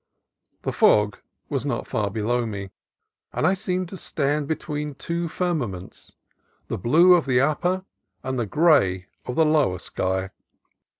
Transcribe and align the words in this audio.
The 0.63 0.71
fog 0.73 1.19
was 1.47 1.63
not 1.63 1.85
far 1.85 2.09
below 2.09 2.43
me, 2.47 2.71
and 3.33 3.45
I 3.45 3.53
seemed 3.53 3.87
to 3.89 3.97
stand 3.97 4.47
be 4.47 4.55
tween 4.55 4.95
two 4.95 5.27
firmaments, 5.27 6.13
the 6.69 6.79
blue 6.79 7.13
of 7.13 7.27
the 7.27 7.39
upper 7.39 7.85
and 8.23 8.39
the 8.39 8.47
gray 8.47 9.05
of 9.27 9.35
the 9.35 9.45
lower 9.45 9.77
sky. 9.77 10.31